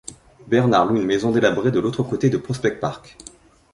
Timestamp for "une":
0.95-1.05